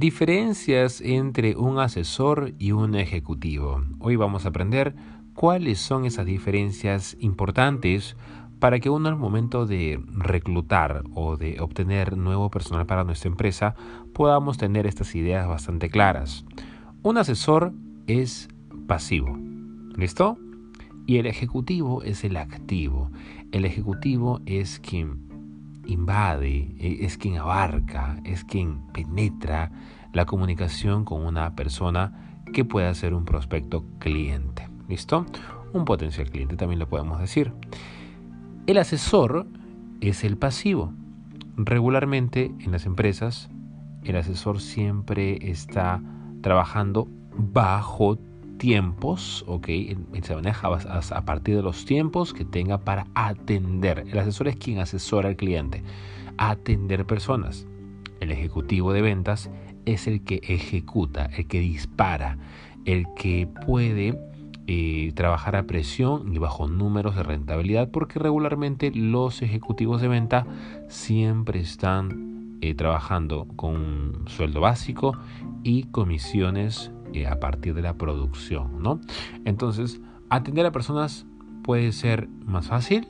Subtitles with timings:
[0.00, 3.82] Diferencias entre un asesor y un ejecutivo.
[3.98, 4.94] Hoy vamos a aprender
[5.34, 8.16] cuáles son esas diferencias importantes
[8.60, 13.74] para que uno al momento de reclutar o de obtener nuevo personal para nuestra empresa
[14.14, 16.46] podamos tener estas ideas bastante claras.
[17.02, 17.74] Un asesor
[18.06, 18.48] es
[18.86, 19.38] pasivo.
[19.96, 20.38] ¿Listo?
[21.04, 23.10] Y el ejecutivo es el activo.
[23.52, 25.29] El ejecutivo es quien
[25.92, 29.70] invade, e, es quien abarca, es quien penetra
[30.12, 34.68] la comunicación con una persona que pueda ser un prospecto cliente.
[34.88, 35.26] ¿Listo?
[35.72, 37.52] Un potencial cliente también lo podemos decir.
[38.66, 39.46] El asesor
[40.00, 40.92] es el pasivo.
[41.56, 43.48] Regularmente en las empresas
[44.04, 46.02] el asesor siempre está
[46.40, 48.18] trabajando bajo
[48.60, 49.68] tiempos, ¿ok?
[50.22, 54.04] Se maneja a partir de los tiempos que tenga para atender.
[54.06, 55.82] El asesor es quien asesora al cliente.
[56.36, 57.66] Atender personas.
[58.20, 59.50] El ejecutivo de ventas
[59.86, 62.36] es el que ejecuta, el que dispara,
[62.84, 64.18] el que puede
[64.66, 70.46] eh, trabajar a presión y bajo números de rentabilidad porque regularmente los ejecutivos de venta
[70.86, 75.16] siempre están eh, trabajando con sueldo básico
[75.62, 79.00] y comisiones eh, a partir de la producción, ¿no?
[79.44, 81.26] Entonces, atender a personas
[81.62, 83.08] puede ser más fácil.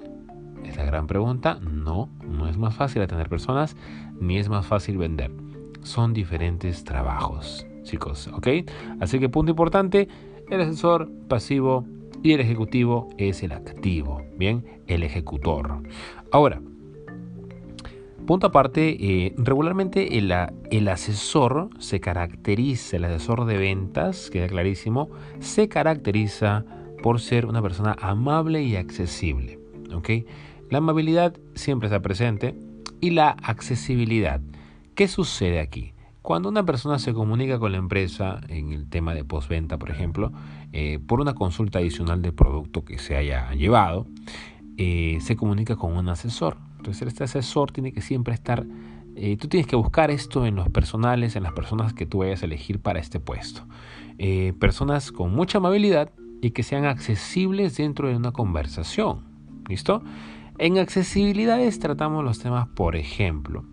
[0.65, 1.59] Es la gran pregunta.
[1.61, 3.77] No, no es más fácil atender personas
[4.21, 5.33] ni es más fácil vender.
[5.83, 8.49] Son diferentes trabajos, chicos, ¿ok?
[9.01, 10.09] Así que punto importante,
[10.51, 11.87] el asesor pasivo
[12.23, 14.83] y el ejecutivo es el activo, ¿bien?
[14.87, 15.83] El ejecutor.
[16.33, 16.61] Ahora,
[18.27, 25.69] Punto aparte, eh, regularmente el, asesor se caracteriza, el asesor de ventas, queda clarísimo, se
[25.69, 26.65] caracteriza
[27.03, 29.59] por ser una persona amable y accesible.
[29.93, 30.27] ¿okay?
[30.71, 32.55] La amabilidad siempre está presente
[33.01, 34.41] y la accesibilidad.
[34.95, 35.95] ¿Qué sucede aquí?
[36.23, 40.33] Cuando una persona se comunica con la empresa en el tema de postventa, por ejemplo,
[40.73, 44.07] eh, por una consulta adicional del producto que se haya llevado,
[44.77, 46.59] eh, se comunica con un asesor.
[46.81, 48.67] Entonces este asesor tiene que siempre estar,
[49.15, 52.43] eh, tú tienes que buscar esto en los personales, en las personas que tú vayas
[52.43, 53.67] a elegir para este puesto.
[54.17, 59.25] Eh, personas con mucha amabilidad y que sean accesibles dentro de una conversación.
[59.69, 60.03] ¿Listo?
[60.57, 63.67] En accesibilidades tratamos los temas, por ejemplo,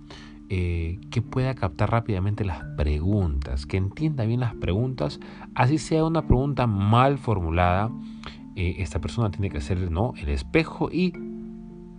[0.50, 5.22] eh, que pueda captar rápidamente las preguntas, que entienda bien las preguntas,
[5.56, 7.90] así sea una pregunta mal formulada,
[8.56, 10.14] esta persona tiene que hacer ¿no?
[10.18, 11.14] el espejo y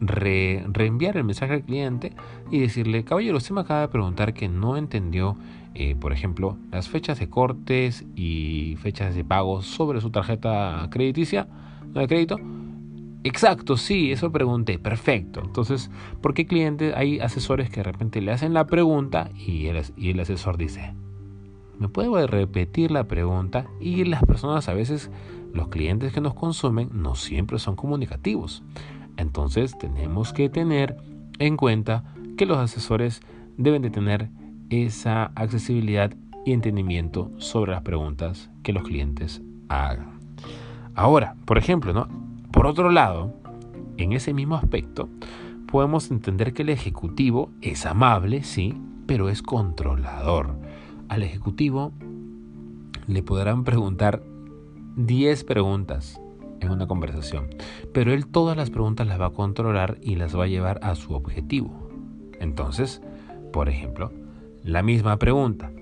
[0.01, 2.13] reenviar el mensaje al cliente
[2.51, 5.37] y decirle, caballero, usted me acaba de preguntar que no entendió,
[5.75, 11.49] eh, por ejemplo, las fechas de cortes y fechas de pago sobre su tarjeta crediticia,
[11.95, 12.39] de crédito.
[13.25, 15.43] Exacto, sí, eso pregunté, perfecto.
[15.45, 15.91] Entonces,
[16.23, 20.11] ¿por qué clientes, hay asesores que de repente le hacen la pregunta y el, y
[20.11, 20.95] el asesor dice,
[21.79, 23.67] ¿me puede repetir la pregunta?
[23.81, 25.11] Y las personas a veces,
[25.53, 28.63] los clientes que nos consumen, no siempre son comunicativos.
[29.19, 30.97] Entonces tenemos que tener
[31.39, 32.05] en cuenta
[32.39, 33.21] que los asesores
[33.59, 34.31] deben de tener
[34.71, 36.15] esa accesibilidad
[36.47, 40.21] y entendimiento sobre las preguntas que los clientes hagan.
[40.95, 42.09] Ahora, por ejemplo, ¿no?
[42.53, 43.34] por otro lado,
[43.99, 45.09] en ese mismo aspecto,
[45.67, 48.75] podemos entender que el ejecutivo es amable, sí,
[49.06, 50.56] pero es controlador.
[51.09, 51.93] Al ejecutivo
[53.09, 54.23] le podrán preguntar
[54.97, 56.21] 10 preguntas
[56.61, 57.49] en una conversación,
[57.93, 60.95] pero él todas las preguntas las va a controlar y las va a llevar a
[60.95, 61.89] su objetivo.
[62.41, 63.03] Entonces,
[63.53, 64.13] por ejemplo,
[64.65, 65.73] la misma pregunta.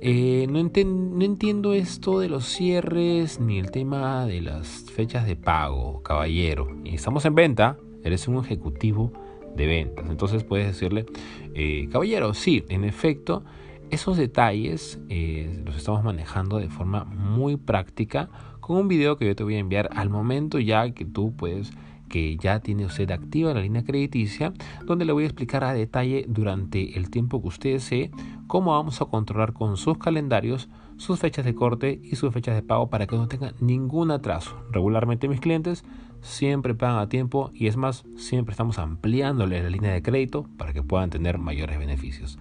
[0.00, 5.34] Eh, no, no, entiendo esto de los cierres ni el tema de las fechas de
[5.34, 6.68] pago, caballero.
[6.84, 9.12] Estamos en venta, eres un ejecutivo
[9.56, 10.06] de ventas.
[10.08, 11.06] Entonces puedes decirle,
[11.54, 13.42] eh, caballero, sí, en efecto,
[13.90, 18.28] esos detalles eh, los estamos manejando de forma muy práctica
[18.60, 21.72] con un video que yo te voy a enviar al momento ya que tú puedes
[22.08, 24.52] que ya tiene usted activa la línea crediticia,
[24.84, 28.10] donde le voy a explicar a detalle durante el tiempo que usted desee
[28.46, 32.62] cómo vamos a controlar con sus calendarios sus fechas de corte y sus fechas de
[32.62, 34.56] pago para que no tenga ningún atraso.
[34.72, 35.84] Regularmente mis clientes
[36.22, 40.72] siempre pagan a tiempo y es más, siempre estamos ampliándole la línea de crédito para
[40.72, 42.38] que puedan tener mayores beneficios.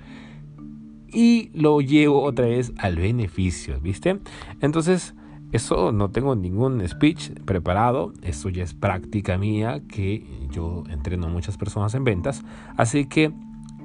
[1.17, 4.19] Y lo llevo otra vez al beneficio, ¿viste?
[4.61, 5.15] Entonces,
[5.51, 11.29] eso no tengo ningún speech preparado, esto ya es práctica mía que yo entreno a
[11.29, 12.43] muchas personas en ventas,
[12.75, 13.33] así que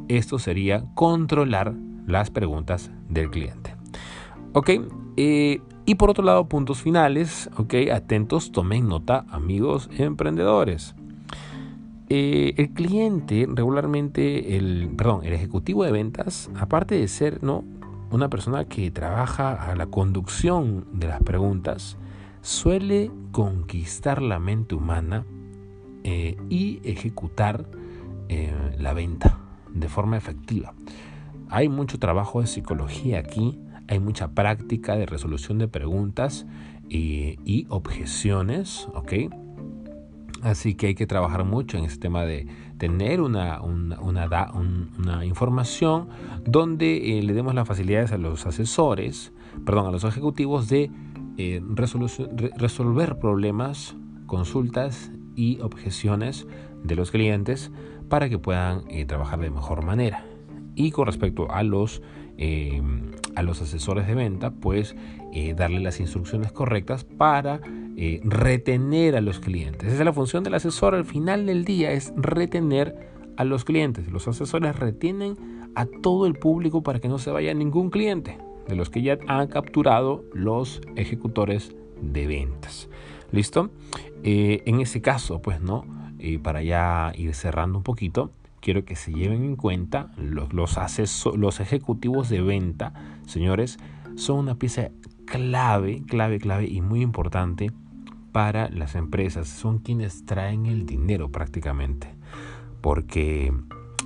[0.09, 1.73] esto sería controlar
[2.07, 3.77] las preguntas del cliente.
[4.53, 4.71] Ok,
[5.17, 10.95] eh, y por otro lado, puntos finales, ok, atentos, tomen nota amigos emprendedores.
[12.15, 17.65] Eh, el cliente regularmente, el, perdón, el ejecutivo de ventas, aparte de ser, ¿no?
[18.11, 21.97] una persona que trabaja a la conducción de las preguntas
[22.43, 25.25] suele conquistar la mente humana
[26.05, 27.65] eh, y ejecutar
[28.29, 29.39] eh, la venta
[29.71, 30.75] de forma efectiva.
[31.49, 36.45] Hay mucho trabajo de psicología aquí, hay mucha práctica de resolución de preguntas
[36.91, 38.87] y, objeciones.
[40.43, 46.09] Así que hay que trabajar mucho en este tema de tener una, una, información
[46.45, 49.33] donde eh, le demos las facilidades a los asesores,
[49.65, 50.91] perdón, a los ejecutivos de
[51.39, 51.63] eh,
[52.57, 53.95] resolver problemas,
[54.27, 56.47] consultas y objeciones
[56.83, 57.71] de los clientes
[58.09, 60.25] para que puedan eh, trabajar de mejor manera.
[60.75, 62.03] Y con respecto a los,
[62.45, 62.83] eh,
[63.37, 64.97] a los asesores de venta, pues
[65.33, 67.61] eh, darle las instrucciones correctas para
[68.25, 69.87] retener a los clientes.
[69.87, 72.97] Esa es la función del asesor al final del día, es retener
[73.37, 74.11] a los clientes.
[74.11, 75.37] Los asesores retienen
[75.77, 79.19] a todo el público para que no se vaya ningún cliente de los que ya
[79.29, 82.89] han capturado los ejecutores de ventas.
[83.31, 83.71] ¿Listo?
[84.25, 85.85] en ese caso, pues no,
[86.43, 90.79] para ya ir cerrando un poquito, quiero que se lleven en cuenta los, los,
[91.37, 92.95] los ejecutivos de venta,
[93.27, 93.79] señores,
[94.15, 94.91] son una pieza
[95.27, 97.73] clave, clave, clave y muy importante
[98.31, 99.49] para las empresas.
[99.49, 102.15] Son quienes traen el dinero prácticamente.
[102.81, 103.53] Porque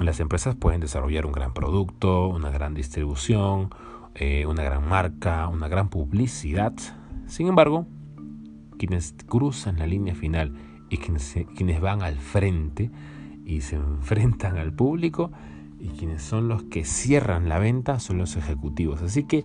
[0.00, 3.70] las empresas pueden desarrollar un gran producto, una gran distribución,
[4.14, 6.74] eh, una gran marca, una gran publicidad.
[7.26, 7.86] Sin embargo,
[8.78, 10.54] quienes cruzan la línea final
[10.88, 12.90] y quienes, van al frente
[13.46, 15.30] y se enfrentan al público
[15.78, 19.00] y quienes son los que cierran la venta son los ejecutivos.
[19.02, 19.44] Así que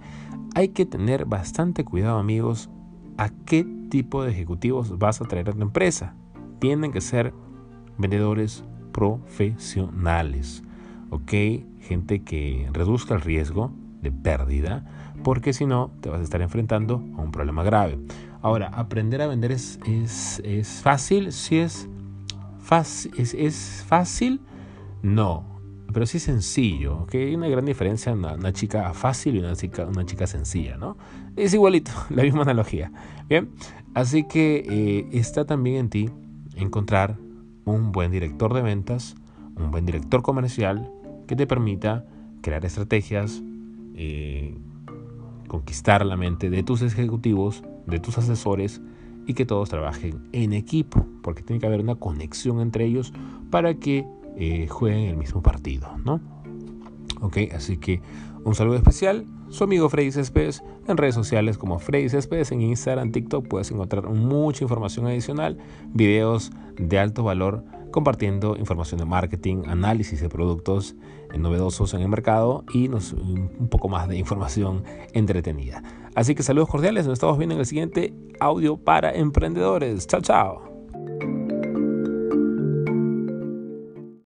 [0.55, 2.69] hay que tener bastante cuidado amigos
[3.17, 6.15] a qué tipo de ejecutivos vas a traer a tu empresa.
[6.59, 7.33] Tienen que ser
[7.97, 10.63] vendedores profesionales,
[11.09, 11.31] ¿ok?
[11.79, 13.71] Gente que reduzca el riesgo
[14.01, 14.85] de pérdida,
[15.23, 17.99] porque si no te vas a estar enfrentando a un problema grave.
[18.41, 19.79] Ahora, aprender a vender es,
[20.43, 21.87] es, fácil, si es,
[22.71, 24.39] fácil, es, fácil,
[25.01, 25.59] no,
[25.91, 29.85] pero sí sencillo, que hay una gran diferencia entre una, chica fácil y una chica,
[29.85, 30.95] una chica sencilla, ¿no?
[31.35, 32.89] Es igualito, la misma analogía.
[33.27, 33.49] Bien,
[33.93, 36.09] así que eh, está también en ti
[36.55, 37.17] encontrar
[37.65, 39.15] un buen director de ventas,
[39.57, 40.89] un buen director comercial
[41.27, 42.05] que te permita
[42.41, 43.43] crear estrategias,
[43.95, 44.57] eh,
[45.49, 48.81] conquistar la mente de tus ejecutivos, de tus asesores
[49.27, 53.13] y que todos trabajen en equipo, porque tiene que haber una conexión entre ellos
[53.49, 54.05] para que
[54.37, 56.19] eh, jueguen el mismo partido, ¿no?
[57.21, 58.01] Ok, así que
[58.43, 63.11] un saludo especial, su amigo Freddy Céspedes en redes sociales como Freddy Céspedes, en Instagram,
[63.11, 65.57] TikTok puedes encontrar mucha información adicional,
[65.93, 70.95] videos de alto valor compartiendo información de marketing, análisis de productos
[71.37, 74.83] novedosos en el mercado y un poco más de información
[75.13, 75.83] entretenida.
[76.15, 80.07] Así que saludos cordiales, nos estamos viendo en el siguiente audio para emprendedores.
[80.07, 80.70] Chao, chao.